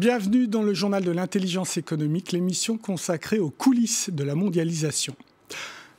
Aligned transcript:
Bienvenue 0.00 0.48
dans 0.48 0.62
le 0.62 0.72
journal 0.72 1.04
de 1.04 1.10
l'intelligence 1.10 1.76
économique, 1.76 2.32
l'émission 2.32 2.78
consacrée 2.78 3.38
aux 3.38 3.50
coulisses 3.50 4.08
de 4.08 4.24
la 4.24 4.34
mondialisation. 4.34 5.14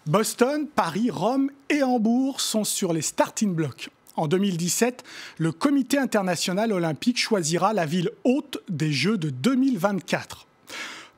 Boston, 0.07 0.65
Paris, 0.65 1.11
Rome 1.11 1.51
et 1.69 1.83
Hambourg 1.83 2.41
sont 2.41 2.63
sur 2.63 2.93
les 2.93 3.03
starting 3.03 3.53
blocks. 3.53 3.91
En 4.15 4.27
2017, 4.27 5.03
le 5.37 5.51
Comité 5.51 5.99
international 5.99 6.73
olympique 6.73 7.19
choisira 7.19 7.73
la 7.73 7.85
ville 7.85 8.09
hôte 8.23 8.57
des 8.69 8.91
Jeux 8.91 9.19
de 9.19 9.29
2024. 9.29 10.47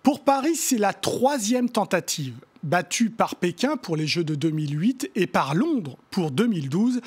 Pour 0.03 0.19
Paris, 0.25 0.57
c'est 0.57 0.77
la 0.77 0.91
troisième 0.91 1.69
tentative. 1.69 2.35
Battue 2.63 3.11
par 3.11 3.37
Pékin 3.37 3.77
pour 3.77 3.95
les 3.95 4.07
Jeux 4.07 4.25
de 4.25 4.35
2008 4.35 5.09
et 5.15 5.27
par 5.27 5.55
Londres 5.55 5.97
pour 6.11 6.31
2012, 6.31 6.99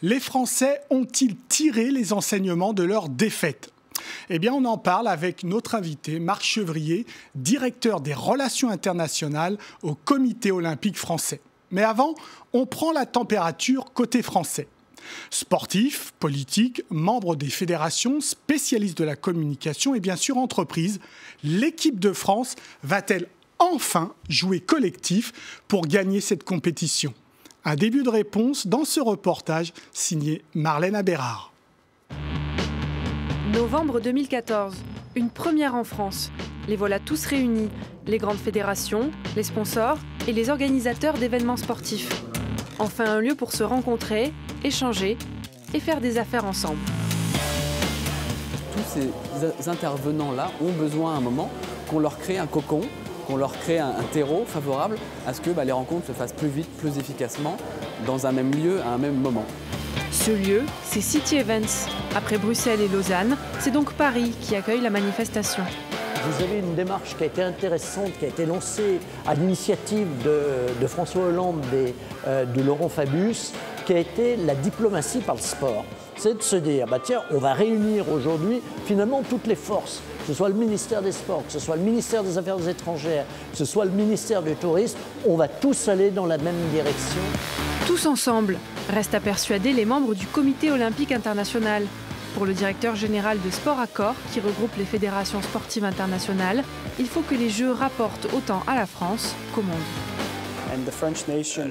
les 0.00 0.20
Français 0.20 0.82
ont-ils 0.90 1.34
tiré 1.48 1.90
les 1.90 2.12
enseignements 2.12 2.72
de 2.72 2.84
leur 2.84 3.08
défaite? 3.08 3.73
Eh 4.30 4.38
bien, 4.38 4.52
on 4.52 4.64
en 4.64 4.78
parle 4.78 5.08
avec 5.08 5.44
notre 5.44 5.74
invité, 5.74 6.20
Marc 6.20 6.42
Chevrier, 6.42 7.06
directeur 7.34 8.00
des 8.00 8.14
relations 8.14 8.70
internationales 8.70 9.58
au 9.82 9.94
Comité 9.94 10.50
olympique 10.50 10.96
français. 10.96 11.40
Mais 11.70 11.82
avant, 11.82 12.14
on 12.52 12.66
prend 12.66 12.92
la 12.92 13.06
température 13.06 13.92
côté 13.92 14.22
français. 14.22 14.68
Sportifs, 15.30 16.12
politiques, 16.18 16.82
membres 16.90 17.36
des 17.36 17.48
fédérations, 17.48 18.20
spécialistes 18.20 18.98
de 18.98 19.04
la 19.04 19.16
communication 19.16 19.94
et 19.94 20.00
bien 20.00 20.16
sûr 20.16 20.38
entreprises, 20.38 21.00
l'équipe 21.42 22.00
de 22.00 22.12
France 22.12 22.54
va-t-elle 22.82 23.28
enfin 23.58 24.14
jouer 24.28 24.60
collectif 24.60 25.60
pour 25.68 25.86
gagner 25.86 26.20
cette 26.20 26.44
compétition? 26.44 27.14
Un 27.64 27.76
début 27.76 28.02
de 28.02 28.10
réponse 28.10 28.66
dans 28.66 28.84
ce 28.84 29.00
reportage 29.00 29.72
signé 29.92 30.42
Marlène 30.54 30.94
Abérard. 30.94 31.53
Novembre 33.54 34.00
2014, 34.00 34.74
une 35.14 35.30
première 35.30 35.76
en 35.76 35.84
France. 35.84 36.32
Les 36.66 36.74
voilà 36.74 36.98
tous 36.98 37.24
réunis, 37.24 37.70
les 38.04 38.18
grandes 38.18 38.38
fédérations, 38.38 39.12
les 39.36 39.44
sponsors 39.44 39.98
et 40.26 40.32
les 40.32 40.50
organisateurs 40.50 41.14
d'événements 41.14 41.56
sportifs. 41.56 42.24
Enfin 42.80 43.04
un 43.04 43.20
lieu 43.20 43.36
pour 43.36 43.52
se 43.52 43.62
rencontrer, 43.62 44.32
échanger 44.64 45.16
et 45.72 45.78
faire 45.78 46.00
des 46.00 46.18
affaires 46.18 46.44
ensemble. 46.46 46.80
Tous 48.72 49.00
ces 49.00 49.70
intervenants-là 49.70 50.50
ont 50.60 50.72
besoin 50.72 51.14
à 51.14 51.18
un 51.18 51.20
moment 51.20 51.48
qu'on 51.88 52.00
leur 52.00 52.18
crée 52.18 52.38
un 52.38 52.48
cocon, 52.48 52.80
qu'on 53.28 53.36
leur 53.36 53.52
crée 53.52 53.78
un, 53.78 53.94
terreau 54.12 54.44
favorable 54.48 54.98
à 55.28 55.32
ce 55.32 55.40
que 55.40 55.50
bah, 55.50 55.64
les 55.64 55.70
rencontres 55.70 56.08
se 56.08 56.12
fassent 56.12 56.32
plus 56.32 56.48
vite, 56.48 56.68
plus 56.78 56.98
efficacement, 56.98 57.56
dans 58.04 58.26
un 58.26 58.32
même 58.32 58.50
lieu, 58.50 58.80
à 58.80 58.88
un 58.88 58.98
même 58.98 59.20
moment. 59.20 59.46
Ce 60.24 60.30
lieu, 60.30 60.62
c'est 60.84 61.02
City 61.02 61.36
Events. 61.36 61.90
Après 62.16 62.38
Bruxelles 62.38 62.80
et 62.80 62.88
Lausanne, 62.88 63.36
c'est 63.58 63.70
donc 63.70 63.92
Paris 63.92 64.34
qui 64.40 64.56
accueille 64.56 64.80
la 64.80 64.88
manifestation. 64.88 65.62
Vous 66.26 66.42
avez 66.42 66.60
une 66.60 66.74
démarche 66.74 67.14
qui 67.14 67.24
a 67.24 67.26
été 67.26 67.42
intéressante, 67.42 68.10
qui 68.18 68.24
a 68.24 68.28
été 68.28 68.46
lancée 68.46 69.00
à 69.26 69.34
l'initiative 69.34 70.06
de, 70.24 70.86
François 70.86 71.24
Hollande 71.26 71.62
et 71.74 71.94
euh, 72.26 72.46
de 72.46 72.62
Laurent 72.62 72.88
Fabius, 72.88 73.52
qui 73.84 73.92
a 73.92 73.98
été 73.98 74.36
la 74.36 74.54
diplomatie 74.54 75.18
par 75.18 75.34
le 75.34 75.42
sport. 75.42 75.84
C'est 76.16 76.38
de 76.38 76.42
se 76.42 76.56
dire, 76.56 76.86
bah 76.86 76.98
tiens, 77.02 77.22
on 77.30 77.38
va 77.38 77.52
réunir 77.52 78.10
aujourd'hui 78.10 78.62
finalement 78.86 79.22
toutes 79.28 79.46
les 79.46 79.56
forces, 79.56 80.00
que 80.20 80.28
ce 80.28 80.34
soit 80.34 80.48
le 80.48 80.54
ministère 80.54 81.02
des 81.02 81.12
Sports, 81.12 81.44
que 81.46 81.52
ce 81.52 81.58
soit 81.58 81.76
le 81.76 81.82
ministère 81.82 82.22
des 82.22 82.38
Affaires 82.38 82.68
étrangères, 82.68 83.26
que 83.52 83.58
ce 83.58 83.64
soit 83.64 83.84
le 83.84 83.90
ministère 83.90 84.42
du 84.42 84.54
Tourisme, 84.54 84.96
on 85.26 85.36
va 85.36 85.48
tous 85.48 85.88
aller 85.88 86.10
dans 86.10 86.26
la 86.26 86.38
même 86.38 86.68
direction. 86.72 87.20
Tous 87.86 88.06
ensemble, 88.06 88.58
restent 88.88 89.14
à 89.14 89.20
persuader 89.20 89.72
les 89.72 89.84
membres 89.84 90.14
du 90.14 90.26
Comité 90.26 90.70
olympique 90.70 91.12
international. 91.12 91.86
Pour 92.34 92.46
le 92.46 92.54
directeur 92.54 92.96
général 92.96 93.38
de 93.44 93.50
Sport 93.50 93.78
Accord, 93.78 94.14
qui 94.32 94.40
regroupe 94.40 94.76
les 94.76 94.84
fédérations 94.84 95.42
sportives 95.42 95.84
internationales, 95.84 96.64
il 96.98 97.06
faut 97.06 97.22
que 97.22 97.34
les 97.34 97.50
Jeux 97.50 97.72
rapportent 97.72 98.26
autant 98.34 98.62
à 98.66 98.74
la 98.74 98.86
France 98.86 99.34
qu'au 99.54 99.62
monde. 99.62 100.23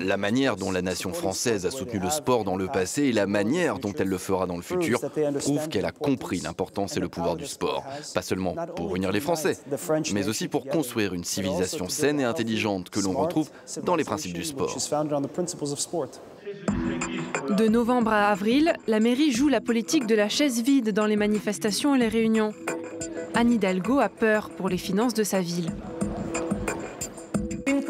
La 0.06 0.18
manière 0.18 0.56
dont 0.56 0.72
la 0.72 0.82
nation 0.82 1.14
française 1.14 1.66
a 1.66 1.72
soutenu 1.72 2.00
le 2.00 2.10
sport 2.10 2.44
dans 2.44 2.56
le 2.56 2.68
passé 2.68 3.04
et 3.04 3.12
la 3.12 3.28
manière 3.28 3.80
dont 3.80 3.94
elle 3.94 4.08
le 4.08 4.18
fera 4.18 4.46
dans 4.46 4.56
le 4.56 4.62
futur 4.62 5.00
prouvent 5.40 5.68
qu'elle 5.70 5.86
a 5.86 5.92
compris 5.92 6.40
l'importance 6.40 6.98
et 6.98 7.00
le 7.00 7.10
pouvoir 7.10 7.36
du 7.36 7.46
sport. 7.46 7.84
Pas 8.14 8.22
seulement 8.22 8.56
pour 8.76 8.96
unir 8.96 9.12
les 9.12 9.20
Français, 9.20 9.58
mais 10.14 10.28
aussi 10.28 10.48
pour 10.48 10.66
construire 10.66 11.14
une 11.14 11.24
civilisation 11.24 11.90
saine 11.90 12.20
et 12.20 12.24
intelligente 12.24 12.90
que 12.90 13.00
l'on 13.00 13.14
retrouve 13.14 13.50
dans 13.84 13.96
les 13.96 14.04
principes 14.04 14.34
du 14.34 14.44
sport. 14.44 14.76
De 17.50 17.68
novembre 17.68 18.12
à 18.12 18.30
avril, 18.30 18.74
la 18.88 19.00
mairie 19.00 19.32
joue 19.32 19.48
la 19.50 19.62
politique 19.62 20.08
de 20.08 20.16
la 20.16 20.30
chaise 20.30 20.62
vide 20.62 20.92
dans 20.92 21.06
les 21.06 21.16
manifestations 21.16 21.96
et 21.96 22.00
les 22.00 22.08
réunions. 22.08 22.54
Anne 23.34 23.52
Hidalgo 23.52 24.00
a 24.00 24.10
peur 24.10 24.50
pour 24.52 24.70
les 24.70 24.78
finances 24.78 25.14
de 25.14 25.24
sa 25.24 25.42
ville. 25.42 25.72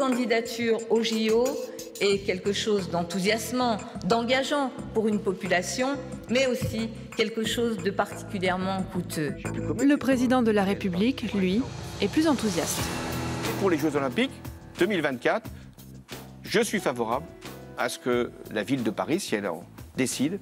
Candidature 0.06 0.80
au 0.90 1.02
JO 1.02 1.46
est 1.98 2.26
quelque 2.26 2.52
chose 2.52 2.90
d'enthousiasmant, 2.90 3.78
d'engageant 4.04 4.70
pour 4.92 5.08
une 5.08 5.18
population, 5.18 5.96
mais 6.28 6.46
aussi 6.46 6.90
quelque 7.16 7.42
chose 7.46 7.78
de 7.78 7.90
particulièrement 7.90 8.82
coûteux. 8.92 9.32
Le 9.82 9.96
président 9.96 10.42
de 10.42 10.50
la 10.50 10.62
République, 10.62 11.32
lui, 11.32 11.62
est 12.02 12.08
plus 12.08 12.28
enthousiaste. 12.28 12.80
Pour 13.60 13.70
les 13.70 13.78
Jeux 13.78 13.96
Olympiques 13.96 14.30
2024, 14.78 15.48
je 16.42 16.60
suis 16.60 16.80
favorable 16.80 17.24
à 17.78 17.88
ce 17.88 17.98
que 17.98 18.30
la 18.52 18.62
ville 18.62 18.82
de 18.82 18.90
Paris, 18.90 19.20
si 19.20 19.36
elle 19.36 19.46
en 19.46 19.64
décide, 19.96 20.38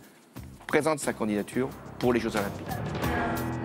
présente 0.66 0.98
sa 0.98 1.12
candidature 1.12 1.68
pour 2.00 2.12
les 2.12 2.18
Jeux 2.18 2.34
Olympiques. 2.34 2.66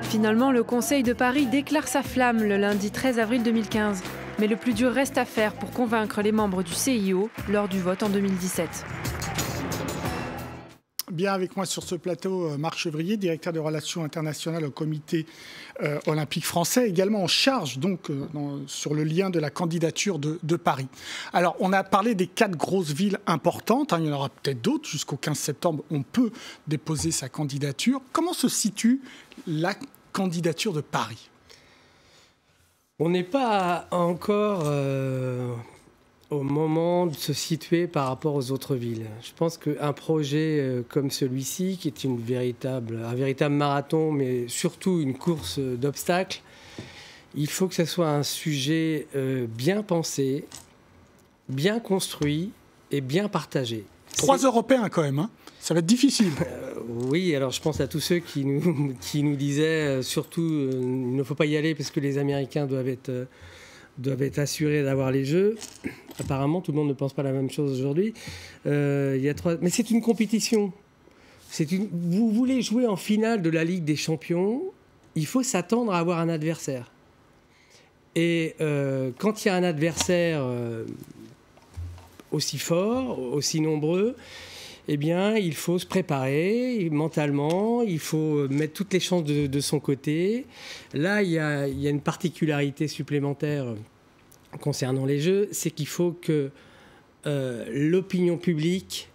Finalement, 0.03 0.51
le 0.51 0.63
Conseil 0.63 1.01
de 1.01 1.13
Paris 1.13 1.47
déclare 1.47 1.87
sa 1.87 2.03
flamme 2.03 2.43
le 2.43 2.57
lundi 2.57 2.91
13 2.91 3.17
avril 3.17 3.41
2015. 3.41 4.03
Mais 4.39 4.47
le 4.47 4.55
plus 4.55 4.73
dur 4.73 4.91
reste 4.91 5.17
à 5.17 5.25
faire 5.25 5.53
pour 5.53 5.71
convaincre 5.71 6.21
les 6.21 6.31
membres 6.31 6.63
du 6.63 6.73
CIO 6.73 7.29
lors 7.49 7.67
du 7.67 7.79
vote 7.79 8.03
en 8.03 8.09
2017 8.09 8.85
bien 11.17 11.33
avec 11.33 11.57
moi 11.57 11.65
sur 11.65 11.83
ce 11.83 11.95
plateau 11.95 12.45
euh, 12.45 12.57
Marc 12.57 12.77
Chevrier, 12.77 13.17
directeur 13.17 13.51
des 13.51 13.59
relations 13.59 14.03
internationales 14.03 14.63
au 14.65 14.71
comité 14.71 15.25
euh, 15.81 15.99
olympique 16.05 16.45
français, 16.45 16.87
également 16.87 17.23
en 17.23 17.27
charge 17.27 17.79
donc 17.79 18.11
euh, 18.11 18.27
sur 18.67 18.93
le 18.93 19.03
lien 19.03 19.29
de 19.29 19.39
la 19.39 19.49
candidature 19.49 20.19
de, 20.19 20.55
Paris. 20.57 20.87
Alors 21.33 21.55
on 21.59 21.73
a 21.73 21.83
parlé 21.83 22.13
des 22.13 22.27
quatre 22.27 22.55
grosses 22.55 22.91
villes 22.91 23.19
importantes, 23.25 23.93
hein, 23.93 23.99
il 23.99 24.07
y 24.07 24.09
en 24.09 24.13
aura 24.13 24.29
peut-être 24.29 24.61
d'autres, 24.61 24.87
jusqu'au 24.87 25.17
15 25.17 25.37
septembre 25.37 25.83
on 25.91 26.03
peut 26.03 26.31
déposer 26.67 27.11
sa 27.11 27.29
candidature. 27.29 28.01
Comment 28.11 28.33
se 28.33 28.47
situe 28.47 29.01
la 29.47 29.73
candidature 30.13 30.73
de 30.73 30.81
Paris? 30.81 31.29
On 32.99 33.09
n'est 33.09 33.23
pas 33.23 33.87
encore 33.91 34.65
au 36.31 36.41
moment 36.41 37.05
de 37.05 37.13
se 37.13 37.31
situer 37.31 37.85
par 37.85 38.07
rapport 38.07 38.33
aux 38.33 38.51
autres 38.51 38.75
villes. 38.75 39.05
Je 39.21 39.31
pense 39.35 39.59
qu'un 39.59 39.93
projet 39.93 40.59
euh, 40.59 40.81
comme 40.89 41.11
celui-ci, 41.11 41.77
qui 41.77 41.87
est 41.87 42.05
un 42.05 42.17
véritable 42.17 43.53
marathon, 43.53 44.11
mais 44.11 44.47
surtout 44.47 44.99
une 44.99 45.15
course 45.15 45.59
d'obstacles, 45.59 46.41
il 47.35 47.47
faut 47.47 47.67
que 47.67 47.75
ce 47.75 47.85
soit 47.85 48.09
un 48.09 48.23
sujet 48.23 49.07
euh, 49.15 49.45
bien 49.47 49.83
pensé, 49.83 50.45
bien 51.49 51.79
construit 51.79 52.51
et 52.91 53.01
bien 53.01 53.29
partagé. 53.29 53.85
Trois 54.17 54.37
Européens 54.37 54.89
quand 54.89 55.03
même, 55.03 55.19
hein 55.19 55.29
ça 55.59 55.73
va 55.73 55.79
être 55.79 55.85
difficile. 55.85 56.31
Euh, 56.41 56.73
oui, 57.09 57.35
alors 57.35 57.51
je 57.51 57.61
pense 57.61 57.81
à 57.81 57.87
tous 57.87 57.99
ceux 57.99 58.19
qui 58.19 58.45
nous, 58.45 58.93
qui 59.01 59.21
nous 59.21 59.35
disaient 59.35 60.01
surtout 60.01 60.69
il 60.71 61.15
ne 61.15 61.23
faut 61.23 61.35
pas 61.35 61.45
y 61.45 61.57
aller 61.57 61.75
parce 61.75 61.91
que 61.91 61.99
les 61.99 62.17
Américains 62.17 62.65
doivent 62.65 62.87
être 62.87 63.27
doivent 63.97 64.21
être 64.21 64.39
assurés 64.39 64.83
d'avoir 64.83 65.11
les 65.11 65.25
jeux. 65.25 65.57
Apparemment, 66.19 66.61
tout 66.61 66.71
le 66.71 66.77
monde 66.77 66.87
ne 66.87 66.93
pense 66.93 67.13
pas 67.13 67.23
la 67.23 67.31
même 67.31 67.49
chose 67.49 67.79
aujourd'hui. 67.79 68.13
Euh, 68.65 69.15
il 69.17 69.23
y 69.23 69.29
a 69.29 69.33
trois... 69.33 69.55
Mais 69.61 69.69
c'est 69.69 69.89
une 69.89 70.01
compétition. 70.01 70.71
C'est 71.49 71.71
une... 71.71 71.87
Vous 71.91 72.31
voulez 72.31 72.61
jouer 72.61 72.87
en 72.87 72.95
finale 72.95 73.41
de 73.41 73.49
la 73.49 73.63
Ligue 73.63 73.83
des 73.83 73.95
Champions, 73.95 74.61
il 75.15 75.25
faut 75.25 75.43
s'attendre 75.43 75.93
à 75.93 75.99
avoir 75.99 76.19
un 76.19 76.29
adversaire. 76.29 76.91
Et 78.15 78.55
euh, 78.61 79.11
quand 79.17 79.43
il 79.43 79.47
y 79.47 79.51
a 79.51 79.55
un 79.55 79.63
adversaire 79.63 80.41
euh, 80.43 80.85
aussi 82.31 82.57
fort, 82.57 83.19
aussi 83.19 83.61
nombreux, 83.61 84.15
eh 84.87 84.97
bien, 84.97 85.35
il 85.35 85.53
faut 85.53 85.79
se 85.79 85.85
préparer 85.85 86.87
mentalement, 86.91 87.81
il 87.81 87.99
faut 87.99 88.47
mettre 88.47 88.73
toutes 88.73 88.93
les 88.93 88.99
chances 88.99 89.25
de, 89.25 89.59
son 89.59 89.79
côté. 89.79 90.45
Là, 90.93 91.21
il 91.21 91.29
y, 91.29 91.39
a, 91.39 91.67
une 91.67 91.99
particularité 91.99 92.87
supplémentaire 92.87 93.65
concernant 94.61 95.05
les 95.05 95.19
jeux, 95.19 95.49
c'est 95.51 95.71
qu'il 95.71 95.87
faut 95.87 96.11
que 96.13 96.51
euh, 97.25 97.65
l'opinion 97.69 98.37
publique 98.37 99.09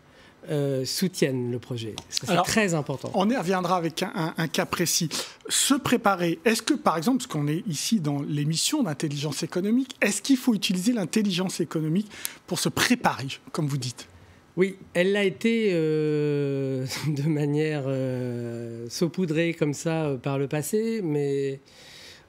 euh, 0.50 0.84
soutienne 0.84 1.52
le 1.52 1.58
projet. 1.60 1.94
C'est 2.08 2.34
très 2.42 2.74
important. 2.74 3.12
On 3.14 3.30
y 3.30 3.36
reviendra 3.36 3.76
avec 3.76 4.02
un, 4.02 4.34
un, 4.36 4.48
cas 4.48 4.66
précis. 4.66 5.08
Se 5.48 5.74
préparer, 5.74 6.40
est-ce 6.44 6.62
que 6.62 6.74
par 6.74 6.96
exemple, 6.96 7.18
parce 7.18 7.28
qu'on 7.28 7.46
est 7.46 7.62
ici 7.68 8.00
dans 8.00 8.22
l'émission 8.22 8.82
d'intelligence 8.82 9.44
économique, 9.44 9.94
est-ce 10.00 10.20
qu'il 10.20 10.36
faut 10.36 10.54
utiliser 10.54 10.92
l'intelligence 10.92 11.60
économique 11.60 12.10
pour 12.48 12.58
se 12.58 12.68
préparer, 12.68 13.28
comme 13.52 13.68
vous 13.68 13.78
dites? 13.78 14.08
Oui, 14.56 14.76
elle 14.94 15.12
l'a 15.12 15.22
été 15.22 15.70
euh, 15.72 16.86
de 17.06 17.28
manière 17.28 17.84
euh, 17.86 18.88
saupoudrée 18.88 19.54
comme 19.54 19.74
ça 19.74 20.16
par 20.22 20.38
le 20.38 20.48
passé, 20.48 21.00
mais 21.02 21.60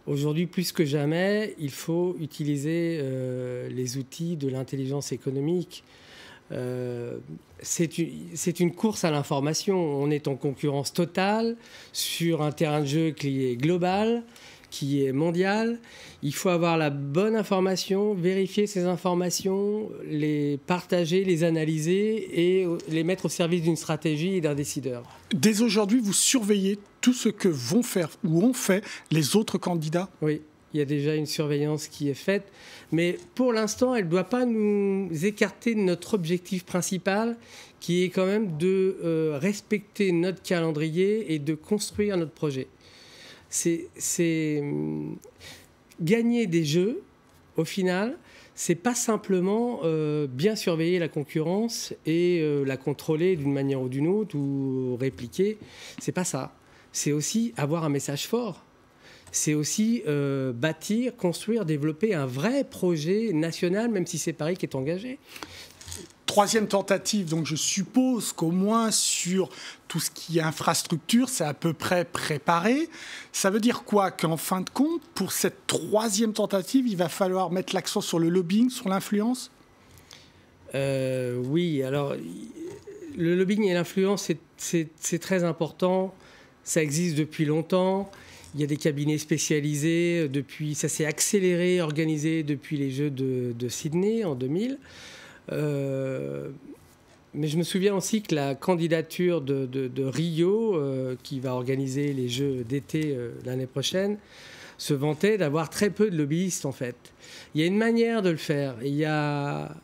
Aujourd'hui, 0.06 0.48
plus 0.48 0.74
que 0.74 0.84
jamais, 0.84 1.56
il 1.60 1.72
faut 1.72 2.18
utiliser 2.20 3.02
les 3.70 3.96
outils 3.96 4.36
de 4.36 4.50
l'intelligence 4.50 5.14
économique. 5.14 5.86
C'est 7.62 8.60
une, 8.60 8.74
course 8.74 9.04
à 9.04 9.12
l'information. 9.12 9.78
On 9.78 10.10
est 10.12 10.28
en 10.28 10.36
concurrence 10.36 10.94
totale 10.94 11.56
sur 11.92 12.42
un 12.42 12.52
terrain 12.52 12.82
de 12.82 12.86
jeu 12.86 13.12
qui 13.12 13.46
est 13.46 13.56
global 13.56 14.24
qui 14.74 15.06
est 15.06 15.12
mondial. 15.12 15.80
Il 16.24 16.34
faut 16.34 16.50
avoir 16.50 16.78
la 16.78 16.90
bonne 16.90 17.36
information, 17.36 18.16
vérifier 18.16 18.66
ces 18.66 18.86
informations, 18.86 19.92
les 20.10 20.58
partager, 20.66 21.24
les 21.24 21.44
analyser 21.44 22.62
et 22.62 22.68
les 22.90 23.04
mettre 23.04 23.26
au 23.26 23.30
service 23.30 23.62
d'une 23.62 23.76
stratégie 23.76 24.38
et 24.38 24.42
d'un 24.42 24.56
décideur. 24.56 25.04
Dès 25.32 25.62
aujourd'hui, 25.62 26.00
vous 26.00 26.12
surveillez 26.12 26.80
tout 27.02 27.14
ce 27.14 27.30
que 27.30 27.50
vont 27.50 27.84
faire 27.84 28.10
ou 28.24 28.44
ont 28.44 28.54
fait 28.54 28.84
les 29.12 29.36
autres 29.36 29.60
candidats? 29.60 30.10
Oui, 30.24 30.42
il 30.74 30.80
y 30.80 30.82
a 30.82 30.86
déjà 30.86 31.16
une 31.16 31.26
surveillance 31.26 31.88
qui 31.88 32.10
est 32.10 32.16
faite, 32.16 32.46
mais 32.92 33.18
pour 33.36 33.54
l'instant, 33.54 33.96
elle 33.96 34.06
ne 34.06 34.10
doit 34.10 34.24
pas 34.24 34.46
nous 34.46 35.10
écarter 35.26 35.76
de 35.76 35.80
notre 35.80 36.14
objectif 36.16 36.66
principal, 36.66 37.38
qui 37.80 38.04
est 38.04 38.10
quand 38.10 38.26
même 38.26 38.58
de 38.58 38.98
euh, 39.04 39.38
respecter 39.42 40.12
notre 40.12 40.42
calendrier 40.42 41.34
et 41.34 41.40
de 41.40 41.54
construire 41.54 42.18
notre 42.18 42.32
projet 42.32 42.68
c'est 43.54 44.60
hum, 44.60 45.18
gagner 46.02 46.48
des 46.48 46.66
jeux, 46.66 47.04
au 47.56 47.66
final, 47.66 48.18
c'est 48.56 48.76
pas 48.76 48.96
simplement 48.96 49.82
euh, 49.84 50.28
bien 50.28 50.56
surveiller 50.56 51.00
la 51.00 51.08
concurrence 51.08 51.94
et 52.06 52.40
euh, 52.42 52.64
la 52.66 52.78
contrôler 52.78 53.36
d'une 53.36 53.54
manière 53.54 53.82
ou 53.82 53.90
d'une 53.90 54.08
autre 54.08 54.36
ou 54.36 54.96
répliquer. 55.00 55.58
C'est 56.00 56.12
pas 56.12 56.24
ça. 56.24 56.54
C'est 56.92 57.12
aussi 57.12 57.54
avoir 57.58 57.84
un 57.84 57.90
message 57.90 58.28
fort. 58.28 58.64
C'est 59.34 59.56
aussi 59.56 60.04
euh, 60.08 60.54
bâtir, 60.54 61.18
construire, 61.18 61.66
développer 61.66 62.14
un 62.14 62.28
vrai 62.28 62.64
projet 62.64 63.32
national, 63.34 63.90
même 63.90 64.08
si 64.08 64.18
c'est 64.18 64.32
Paris 64.32 64.56
qui 64.56 64.66
est 64.66 64.76
engagé 64.76 65.20
troisième 66.34 66.68
tentative, 66.68 67.30
donc 67.30 67.46
je 67.46 67.56
suppose 67.56 68.34
qu'au 68.34 68.50
moins 68.50 68.90
sur 68.90 69.50
tout 69.88 70.00
ce 70.00 70.10
qui 70.10 70.40
est 70.40 70.42
infrastructure, 70.42 71.30
c'est 71.30 71.44
à 71.44 71.54
peu 71.54 71.74
près 71.74 72.06
préparé. 72.06 72.90
Ça 73.32 73.52
veut 73.52 73.60
dire 73.60 73.84
quoi 73.84 74.10
Qu'en 74.10 74.36
fin 74.36 74.62
de 74.62 74.70
compte, 74.72 75.04
pour 75.14 75.32
cette 75.32 75.68
troisième 75.68 76.34
tentative, 76.34 76.88
il 76.88 76.98
va 76.98 77.08
falloir 77.08 77.52
mettre 77.52 77.76
l'accent 77.76 78.02
sur 78.02 78.18
le 78.18 78.30
lobbying, 78.30 78.72
sur 78.72 78.90
l'influence? 78.90 79.52
Euh, 80.74 81.36
Oui, 81.38 81.84
alors 81.84 82.16
le 83.16 83.36
lobbying 83.36 83.66
et 83.66 83.76
l'influence, 83.76 84.32
c'est 84.58 85.20
très 85.20 85.44
important. 85.44 86.16
Ça 86.64 86.82
existe 86.82 87.16
depuis 87.16 87.46
longtemps. 87.46 88.10
Il 88.56 88.62
y 88.62 88.64
a 88.64 88.68
des 88.68 88.78
cabinets 88.78 89.18
spécialisés. 89.18 90.28
Depuis, 90.30 90.76
ça 90.76 90.88
s'est 90.88 91.06
accéléré, 91.06 91.82
organisé 91.82 92.44
depuis 92.44 92.78
les 92.78 92.92
Jeux 92.92 93.10
de, 93.10 93.68
Sydney 93.68 94.24
en 94.24 94.36
2000. 94.36 94.78
Euh, 95.52 96.50
mais 97.34 97.48
je 97.48 97.58
me 97.58 97.64
souviens 97.64 97.96
aussi 97.96 98.22
que 98.22 98.36
la 98.36 98.54
candidature 98.54 99.42
de, 99.42 100.04
Rio, 100.04 100.76
euh, 100.76 101.16
qui 101.24 101.40
va 101.40 101.56
organiser 101.56 102.14
les 102.14 102.30
Jeux 102.30 102.64
d'été 102.64 103.16
euh, 103.16 103.32
l'année 103.44 103.66
prochaine, 103.66 104.18
se 104.78 104.94
vantait 104.94 105.38
d'avoir 105.38 105.70
très 105.70 105.90
peu 105.90 106.10
de 106.12 106.18
lobbyistes 106.18 106.66
en 106.66 106.72
fait. 106.72 106.96
Il 107.54 107.62
y 107.62 107.64
a 107.64 107.68
une 107.68 107.78
manière 107.78 108.22
de 108.22 108.30
le 108.30 108.38
faire. 108.38 108.76
Il 108.84 108.96
y 108.96 109.06
a... 109.06 109.76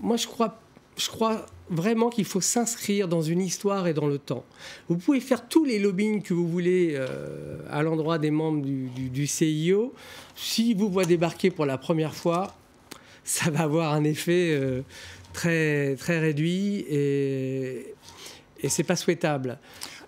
Moi, 0.00 0.16
je 0.16 0.26
crois, 0.26 0.61
je 0.96 1.08
crois 1.08 1.46
vraiment 1.70 2.10
qu'il 2.10 2.24
faut 2.24 2.40
s'inscrire 2.40 3.08
dans 3.08 3.22
une 3.22 3.40
histoire 3.40 3.86
et 3.86 3.94
dans 3.94 4.06
le 4.06 4.18
temps. 4.18 4.44
Vous 4.88 4.96
pouvez 4.96 5.20
faire 5.20 5.48
tous 5.48 5.64
les 5.64 5.78
lobbying 5.78 6.22
que 6.22 6.34
vous 6.34 6.46
voulez 6.46 7.00
à 7.70 7.82
l'endroit 7.82 8.18
des 8.18 8.30
membres 8.30 8.62
du, 8.62 8.88
du, 9.08 9.26
CIO. 9.26 9.94
Si 10.36 10.74
vous 10.74 10.90
voient 10.90 11.06
débarquer 11.06 11.50
pour 11.50 11.64
la 11.64 11.78
première 11.78 12.14
fois, 12.14 12.54
ça 13.24 13.50
va 13.50 13.60
avoir 13.60 13.94
un 13.94 14.04
effet 14.04 14.50
euh, 14.52 14.82
très, 15.32 15.96
très 15.96 16.18
réduit 16.18 16.84
et, 16.88 17.94
et 18.60 18.68
c'est 18.68 18.84
pas 18.84 18.96
souhaitable. 18.96 19.58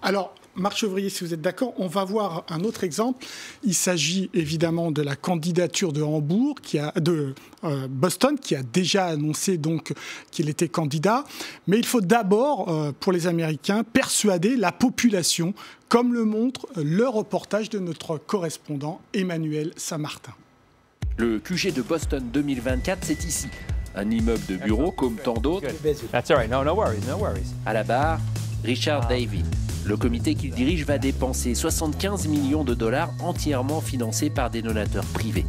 Alors, 0.03 0.35
Marc 0.57 0.77
Chevrier, 0.77 1.09
si 1.09 1.25
vous 1.25 1.35
êtes 1.35 1.41
d'accord, 1.41 1.75
on 1.79 1.89
va 1.89 2.05
voir 2.05 2.45
un 2.49 2.61
autre 2.61 2.85
exemple. 2.85 3.25
Il 3.65 3.75
s'agit 3.75 4.31
évidemment 4.35 4.91
de 4.91 5.03
la 5.03 5.17
candidature 5.17 5.93
de 5.93 6.03
Hambourg, 6.03 6.57
qui 6.63 6.79
a, 6.79 6.93
de 6.93 7.35
euh, 7.65 7.89
Boston, 7.89 8.39
qui 8.39 8.55
a 8.55 8.63
déjà 8.63 9.07
annoncé 9.07 9.59
donc 9.59 9.93
qu'il 10.31 10.49
était 10.49 10.69
candidat. 10.69 11.25
Mais 11.67 11.79
il 11.79 11.87
faut 11.87 12.01
d'abord, 12.01 12.69
euh, 12.69 12.93
pour 12.99 13.13
les 13.13 13.27
Américains, 13.27 13.83
persuader 13.85 14.57
la 14.57 14.71
population, 14.71 15.55
comme 15.89 16.15
le 16.15 16.25
montre 16.25 16.67
le 16.77 17.09
reportage 17.09 17.69
de 17.71 17.79
notre 17.79 18.17
correspondant 18.19 19.01
Emmanuel 19.13 19.73
Saint-Martin. 19.77 20.33
Le 21.17 21.39
QG 21.39 21.73
de 21.73 21.83
Boston 21.83 22.25
2024, 22.33 23.05
c'est 23.05 23.25
ici. 23.25 23.49
Un 23.95 24.11
immeuble 24.11 24.45
de 24.49 24.57
bureau 24.57 24.91
comme 24.91 25.17
tant 25.17 25.35
d'autres. 25.35 25.69
À 27.65 27.73
la 27.73 27.85
barre, 27.85 28.19
Richard 28.65 29.07
David. 29.07 29.47
Le 29.87 29.97
comité 29.99 30.35
qu'il 30.35 30.51
dirige 30.51 30.87
va 30.87 30.99
dépenser 30.99 31.55
75 31.55 32.27
millions 32.29 32.65
de 32.65 32.73
dollars 32.73 33.11
entièrement 33.21 33.81
financés 33.83 34.31
par 34.31 34.49
des 34.49 34.63
donateurs 34.63 35.05
privés. 35.05 35.45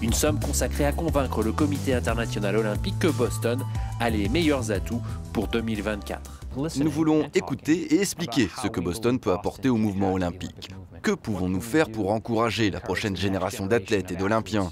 Une 0.00 0.12
somme 0.12 0.38
consacrée 0.38 0.84
à 0.84 0.92
convaincre 0.92 1.42
le 1.42 1.52
comité 1.52 1.92
international 1.94 2.56
olympique 2.56 2.98
que 3.00 3.08
Boston 3.08 3.60
a 3.98 4.08
les 4.08 4.28
meilleurs 4.28 4.70
atouts 4.70 5.02
pour 5.32 5.48
2024. 5.48 6.40
Nous 6.76 6.90
voulons 6.90 7.28
écouter 7.34 7.94
et 7.94 8.00
expliquer 8.00 8.48
ce 8.62 8.68
que 8.68 8.80
Boston 8.80 9.18
peut 9.18 9.32
apporter 9.32 9.68
au 9.68 9.76
mouvement 9.76 10.12
olympique. 10.12 10.70
Que 11.02 11.12
pouvons-nous 11.12 11.60
faire 11.60 11.90
pour 11.90 12.12
encourager 12.12 12.70
la 12.70 12.80
prochaine 12.80 13.16
génération 13.16 13.66
d'athlètes 13.66 14.10
et 14.12 14.16
d'Olympiens? 14.16 14.70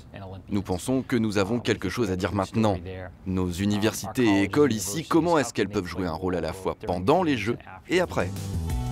Nous 0.50 0.62
pensons 0.62 1.03
que 1.03 1.17
nous 1.17 1.38
avons 1.38 1.61
quelque 1.61 1.88
chose 1.88 2.11
à 2.11 2.17
dire 2.17 2.35
maintenant. 2.35 2.79
Nos 3.26 3.50
universités 3.50 4.25
et 4.25 4.43
écoles 4.43 4.73
ici, 4.73 5.05
comment 5.06 5.38
est-ce 5.38 5.53
qu'elles 5.53 5.69
peuvent 5.69 5.87
jouer 5.87 6.06
un 6.06 6.12
rôle 6.12 6.37
à 6.37 6.41
la 6.41 6.53
fois 6.53 6.75
pendant 6.87 7.23
les 7.23 7.37
Jeux 7.37 7.59
et 7.88 8.00
après? 8.00 8.31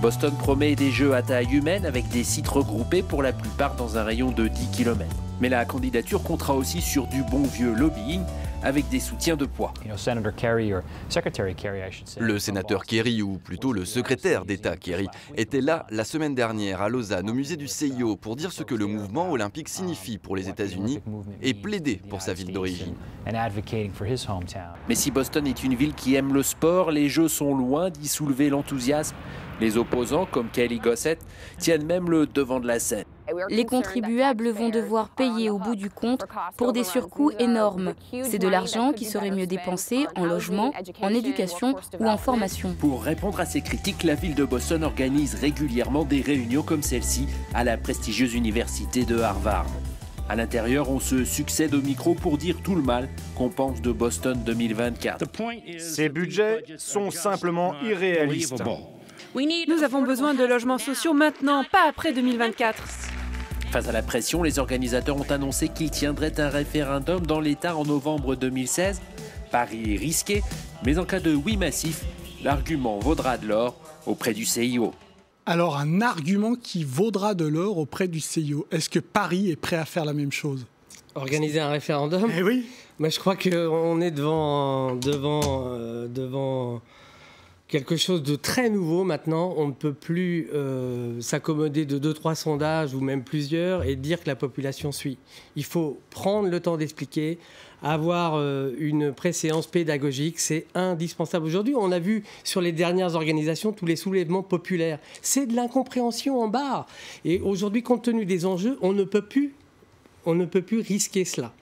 Boston 0.07 0.37
promet 0.39 0.77
des 0.77 0.93
Jeux 0.93 1.17
à 1.17 1.23
taille 1.23 1.53
humaine 1.53 1.85
avec 1.85 2.09
des 2.11 2.23
sites 2.23 2.47
regroupés 2.47 3.03
pour 3.03 3.25
la 3.25 3.33
plupart 3.33 3.75
dans 3.75 3.99
un 3.99 4.05
rayon 4.05 4.31
de 4.31 4.47
10 4.47 4.69
km. 4.71 5.05
Mais 5.41 5.49
la 5.49 5.65
candidature 5.65 6.23
comptera 6.23 6.55
aussi 6.55 6.81
sur 6.81 7.09
du 7.09 7.25
bon 7.25 7.43
vieux 7.43 7.75
lobbying 7.75 8.23
avec 8.67 8.89
des 8.89 8.99
soutiens 8.99 9.37
de 9.37 9.47
poids. 9.47 9.73
Le 12.19 12.39
sénateur 12.41 12.85
Kerry, 12.85 13.23
ou 13.23 13.39
plutôt 13.39 13.73
le 13.73 13.85
secrétaire 13.85 14.45
d'État 14.45 14.77
Kerry, 14.77 15.07
était 15.37 15.61
là 15.61 15.87
la 15.91 16.03
semaine 16.03 16.35
dernière 16.35 16.83
à 16.83 16.89
Lausanne, 16.89 17.31
au 17.31 17.33
musée 17.33 17.57
du 17.57 17.69
CIO, 17.69 18.17
pour 18.17 18.35
dire 18.35 18.51
ce 18.51 18.65
que 18.65 18.75
le 18.75 18.87
mouvement 18.87 19.31
olympique 19.31 19.69
signifie 19.69 20.19
pour 20.19 20.35
les 20.35 20.49
États-Unis 20.49 21.01
et 21.43 21.55
plaider 21.55 22.01
pour 22.11 22.23
sa 22.23 22.35
ville 22.35 22.53
d'origine. 22.53 22.95
Mais 24.89 24.95
si 24.97 25.13
Boston 25.13 25.47
est 25.47 25.63
une 25.63 25.77
ville 25.77 25.95
qui 25.95 26.17
aime 26.17 26.35
le 26.35 26.43
sport, 26.43 26.91
les 26.91 27.09
Jeux 27.09 27.29
sont 27.29 27.55
loin 27.57 27.91
d'y 27.91 28.09
soulever 28.09 28.49
l'enthousiasme. 28.49 29.15
Les 29.61 29.77
opposants, 29.77 30.27
comme 30.27 30.49
Kelly 30.51 30.81
Gossett, 30.81 31.21
tiennent 31.59 31.87
même 31.87 32.11
le 32.11 32.27
devant 32.27 32.59
de 32.59 32.67
la 32.67 32.81
scène. 32.81 33.05
Les 33.49 33.65
contribuables 33.65 34.51
vont 34.51 34.69
devoir 34.69 35.09
payer 35.09 35.51
au 35.51 35.59
bout 35.59 35.77
du 35.77 35.91
compte 35.91 36.25
pour 36.57 36.73
des 36.73 36.85
surcoûts 36.85 37.31
énormes. 37.39 37.95
C'est 38.23 38.39
de 38.39 38.49
l'argent 38.49 38.93
qui 38.93 39.05
serait 39.05 39.31
mieux 39.31 39.47
dépensé 39.47 40.07
en 40.17 40.25
logement, 40.25 40.73
en 41.01 41.11
éducation 41.11 41.75
ou 41.99 42.07
en 42.07 42.17
formation. 42.17 42.75
Pour 42.79 43.03
répondre 43.03 43.41
à 43.41 43.47
ces 43.47 43.61
critiques, 43.61 44.05
la 44.05 44.15
ville 44.15 44.35
de 44.35 44.45
Boston 44.45 44.85
organise 44.85 45.35
régulièrement 45.35 46.05
des 46.05 46.21
réunions 46.21 46.63
comme 46.63 46.83
celle-ci 46.83 47.27
à 47.55 47.65
la 47.65 47.77
prestigieuse 47.77 48.35
université 48.35 49.05
de 49.05 49.21
Harvard. 49.21 49.67
À 50.29 50.35
l'intérieur, 50.35 50.91
on 50.91 50.99
se 50.99 51.25
succède 51.25 51.73
au 51.75 51.81
micro 51.81 52.15
pour 52.15 52.37
dire 52.37 52.57
tout 52.63 52.75
le 52.75 52.83
mal 52.83 53.09
qu'on 53.37 53.49
pense 53.49 53.81
de 53.81 53.93
Boston 53.93 54.43
2024. 54.45 55.25
Ces 55.79 56.09
budgets 56.09 56.65
sont 56.79 57.13
simplement 57.13 57.75
irréalistes. 57.83 58.63
Nous 59.35 59.83
avons 59.83 60.03
besoin 60.03 60.35
de 60.35 60.45
logements 60.45 60.79
sociaux 60.79 61.13
maintenant, 61.13 61.63
pas 61.71 61.89
après 61.89 62.13
2024. 62.13 63.16
Face 63.77 63.89
à 63.89 63.93
la 63.93 64.01
pression, 64.01 64.43
les 64.43 64.59
organisateurs 64.59 65.19
ont 65.19 65.31
annoncé 65.31 65.69
qu'ils 65.69 65.91
tiendraient 65.91 66.41
un 66.41 66.49
référendum 66.49 67.27
dans 67.27 67.41
l'État 67.41 67.77
en 67.77 67.85
novembre 67.85 68.35
2016. 68.35 69.03
Paris 69.51 69.93
est 69.93 69.99
risqué, 69.99 70.43
mais 70.83 70.97
en 70.97 71.05
cas 71.05 71.21
de 71.21 71.35
oui 71.35 71.59
massif, 71.59 72.07
l'argument 72.43 72.99
vaudra 72.99 73.37
de 73.37 73.47
l'or 73.47 73.77
auprès 74.07 74.33
du 74.33 74.47
CIO. 74.47 74.95
Alors 75.45 75.77
un 75.77 76.01
argument 76.01 76.55
qui 76.55 76.85
vaudra 76.85 77.35
de 77.35 77.45
l'or 77.45 77.77
auprès 77.77 78.09
du 78.09 78.21
CIO. 78.21 78.67
Est-ce 78.71 78.89
que 78.89 78.99
Paris 78.99 79.51
est 79.51 79.57
prêt 79.57 79.77
à 79.77 79.85
faire 79.85 80.07
la 80.07 80.15
même 80.15 80.33
chose? 80.33 80.65
Organiser 81.15 81.61
un 81.61 81.69
référendum? 81.69 82.31
Eh 82.35 82.43
oui. 82.43 82.65
Mais 82.99 83.11
je 83.11 83.21
crois 83.21 83.37
qu'on 83.37 84.01
est 84.01 84.11
devant, 84.11 84.95
devant, 84.97 85.67
euh, 85.67 86.09
devant 86.09 86.81
quelque 87.69 87.97
chose 87.97 88.23
de 88.23 88.37
très 88.37 88.71
nouveau 88.71 89.05
maintenant. 89.05 89.55
On 89.57 89.69
ne 89.69 89.73
peut 89.73 89.93
plus 89.93 90.49
euh, 90.55 91.21
s'accommoder 91.21 91.85
de 91.85 91.99
deux, 91.99 92.15
trois 92.15 92.35
sondages 92.35 92.95
ou 92.95 93.01
même 93.01 93.25
plusieurs 93.25 93.85
et 93.85 93.97
dire 93.97 94.23
que 94.23 94.29
la 94.29 94.37
population 94.37 94.93
suit. 94.93 95.19
Il 95.57 95.65
faut 95.65 95.99
prendre 96.11 96.49
le 96.49 96.61
temps 96.61 96.77
d'expliquer, 96.77 97.39
avoir 97.83 98.35
euh, 98.37 98.73
une 98.79 99.13
préséance 99.13 99.67
pédagogique, 99.67 100.39
c'est 100.39 100.67
indispensable. 100.75 101.47
Aujourd'hui, 101.47 101.75
on 101.77 101.93
a 101.93 101.99
vu 101.99 102.23
sur 102.45 102.61
les 102.61 102.73
dernières 102.73 103.15
organisations 103.15 103.73
tous 103.73 103.87
les 103.87 103.97
soulèvements 103.97 104.43
populaires. 104.43 104.99
C'est 105.23 105.47
de 105.47 105.55
l'incompréhension 105.55 106.41
en 106.41 106.49
barre. 106.49 106.87
Et 107.25 107.41
aujourd'hui, 107.41 107.83
compte 107.83 108.05
tenu 108.05 108.25
des 108.25 108.47
enjeux, 108.47 108.79
on 108.81 108.93
ne 108.93 109.05
peut 109.05 109.23
plus 109.23 109.55
on 110.27 110.35
ne 110.35 110.45
peut 110.45 110.63
plus 110.63 110.81
risquer 110.81 111.25
cela. 111.25 111.53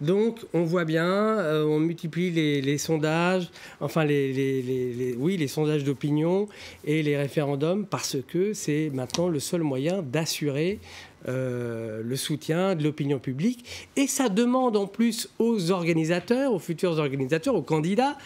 Donc, 0.00 0.40
on 0.52 0.64
voit 0.64 0.84
bien, 0.84 1.06
euh, 1.06 1.64
on 1.64 1.78
multiplie 1.78 2.30
les, 2.30 2.78
sondages, 2.78 3.50
enfin, 3.80 4.04
les, 4.04 5.14
oui, 5.18 5.36
les 5.36 5.46
sondages 5.46 5.84
d'opinion 5.84 6.48
et 6.84 7.02
les 7.02 7.16
référendums 7.16 7.86
parce 7.86 8.16
que 8.26 8.52
c'est 8.54 8.90
maintenant 8.92 9.28
le 9.28 9.38
seul 9.38 9.62
moyen 9.62 10.02
d'assurer 10.02 10.80
euh, 11.28 12.02
le 12.04 12.16
soutien 12.16 12.74
de 12.74 12.82
l'opinion 12.82 13.18
publique. 13.18 13.88
Et 13.96 14.06
ça 14.06 14.28
demande 14.28 14.76
en 14.76 14.86
plus 14.86 15.28
aux 15.38 15.70
organisateurs, 15.70 16.52
aux 16.52 16.58
futurs 16.58 16.98
organisateurs, 16.98 17.54
aux 17.54 17.62
candidats, 17.62 18.16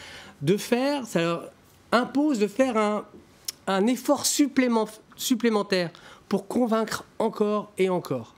de 0.43 0.57
faire, 0.57 1.07
ça 1.07 1.21
leur 1.21 1.51
impose 1.93 2.39
de 2.39 2.47
faire 2.47 2.77
un, 2.77 3.05
un 3.67 3.87
effort 3.87 4.25
supplémentaire 4.27 5.91
pour 6.29 6.47
convaincre 6.47 7.05
encore 7.19 7.73
et 7.79 7.89
encore. 7.89 8.38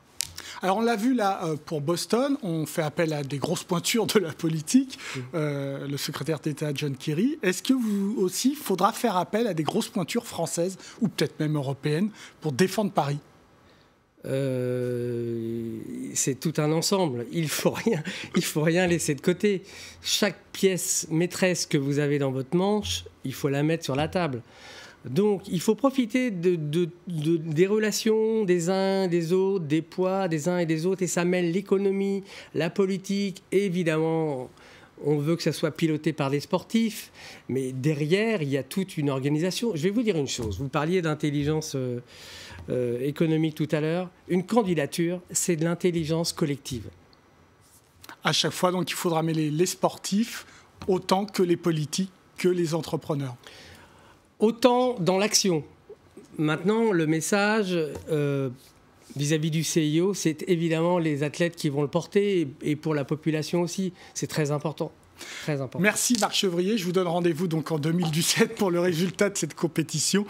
Alors 0.63 0.79
on 0.79 0.81
l'a 0.81 0.97
vu 0.97 1.15
là 1.15 1.41
euh, 1.45 1.57
pour 1.57 1.81
Boston, 1.81 2.37
on 2.43 2.67
fait 2.67 2.83
appel 2.83 3.13
à 3.13 3.23
des 3.23 3.39
grosses 3.39 3.65
pointures 3.65 4.07
de 4.07 4.19
la 4.19 4.33
politique, 4.33 4.99
euh, 5.35 5.87
le 5.87 5.97
secrétaire 5.97 6.41
d'État 6.41 6.73
John 6.75 6.97
Kerry. 6.97 7.39
Est-ce 7.43 7.63
que 7.63 7.73
vous 7.73 8.17
aussi, 8.19 8.55
faudra 8.55 8.93
faire 8.93 9.17
appel 9.17 9.47
à 9.47 9.55
des 9.55 9.63
grosses 9.63 9.89
pointures 9.89 10.27
françaises 10.27 10.79
ou 11.01 11.09
peut-être 11.09 11.39
même 11.41 11.57
européennes 11.57 12.11
pour 12.41 12.53
défendre 12.53 12.93
Paris? 12.93 13.19
Euh, 14.27 15.79
c'est 16.15 16.39
tout 16.39 16.53
un 16.59 16.73
ensemble. 16.73 17.27
Il 17.33 17.49
faut 17.49 17.71
rien, 17.71 18.03
il 18.37 18.45
faut 18.45 18.63
rien 18.63 18.87
laisser 18.87 19.15
de 19.15 19.21
côté. 19.21 19.63
Chaque 20.03 20.37
pièce 20.53 21.07
maîtresse 21.11 21.67
que 21.67 21.79
vous 21.79 21.99
avez 21.99 22.19
dans 22.19 22.31
votre 22.31 22.55
manche, 22.57 23.05
il 23.25 23.33
faut 23.33 23.49
la 23.49 23.63
mettre 23.63 23.85
sur 23.85 23.97
la 23.97 24.09
table. 24.09 24.43
Donc 25.05 25.49
il 25.49 25.61
faut 25.61 25.75
profiter 25.75 26.31
des 26.31 27.67
relations 27.67 28.45
des 28.45 28.69
uns 28.69 29.09
des 29.09 29.33
autres, 29.33 29.65
des 29.65 29.83
poids 29.83 30.29
des 30.29 30.49
uns 30.49 30.59
et 30.59 30.67
des 30.67 30.85
autres, 30.87 31.03
et 31.03 31.07
ça 31.07 31.25
mêle 31.25 31.53
l'économie, 31.53 32.23
la 32.55 32.71
politique, 32.71 33.43
évidemment. 33.53 34.51
On 35.03 35.17
veut 35.17 35.35
que 35.35 35.43
ça 35.43 35.53
soit 35.53 35.71
piloté 35.71 36.13
par 36.13 36.29
des 36.29 36.41
sportifs, 36.41 37.11
mais 37.49 37.73
derrière, 37.73 38.43
il 38.43 38.51
y 38.51 38.59
a 38.59 38.63
toute 38.63 38.99
une 38.99 39.09
organisation. 39.09 39.75
Je 39.75 39.85
vais 39.85 39.91
vous 39.91 40.03
dire 40.03 40.19
une 40.19 40.29
chose. 40.29 40.59
Vous 40.59 40.69
parliez 40.69 41.01
d'intelligence 41.01 41.73
euh, 41.75 42.01
euh, 42.69 43.01
économique 43.01 43.55
tout 43.55 43.69
à 43.71 43.81
l'heure. 43.81 44.11
Une 44.29 44.45
candidature, 44.45 45.23
c'est 45.31 45.57
de 45.57 45.65
l'intelligence 45.65 46.35
collective. 46.35 46.91
À 48.25 48.33
chaque 48.33 48.53
fois, 48.53 48.73
donc, 48.73 48.91
il 48.91 48.95
faudra 48.95 49.23
mêler 49.23 49.51
les 49.51 49.65
sportifs 49.65 50.45
autant 50.87 51.25
que 51.25 51.43
les 51.43 51.57
politiques, 51.57 52.13
que 52.37 52.49
les 52.49 52.75
entrepreneurs 52.75 53.37
autant 54.41 54.97
dans 54.99 55.19
l'action. 55.19 55.65
Maintenant, 56.39 56.91
le 56.91 57.07
message 57.07 57.77
euh, 58.11 58.49
vis-à-vis 59.17 59.51
du 59.51 59.63
CIO, 59.63 60.15
c'est 60.15 60.49
évidemment 60.49 60.99
les 60.99 61.23
athlètes 61.23 61.57
qui 61.57 61.69
vont 61.69 61.83
le 61.83 61.89
porter 61.89 62.49
et, 62.63 62.77
pour 62.77 62.95
la 62.95 63.05
population 63.05 63.63
aussi. 63.63 63.93
C'est 64.15 64.27
très 64.27 64.51
important. 64.51 64.93
Très 65.43 65.61
important. 65.61 65.81
Merci 65.81 66.17
Marc 66.19 66.33
Chevrier. 66.33 66.79
Je 66.79 66.85
vous 66.87 66.93
donne 66.93 67.07
rendez-vous 67.07 67.47
donc 67.47 67.71
en 67.73 67.79
2017 67.79 68.55
pour 68.55 68.71
le 68.71 68.81
résultat 68.81 69.29
de 69.29 69.37
cette 69.37 69.55
compétition. 69.55 70.25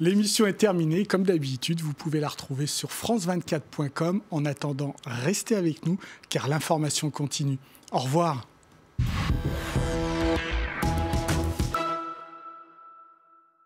L'émission 0.00 0.46
est 0.46 0.54
terminée. 0.54 1.04
Comme 1.04 1.24
d'habitude, 1.24 1.82
vous 1.82 1.92
pouvez 1.92 2.20
la 2.20 2.28
retrouver 2.28 2.66
sur 2.66 2.88
france24.com. 2.88 4.22
En 4.30 4.46
attendant, 4.46 4.94
restez 5.04 5.56
avec 5.56 5.84
nous 5.84 5.98
car 6.30 6.48
l'information 6.48 7.10
continue. 7.10 7.58
Au 7.92 7.98
revoir. 7.98 8.46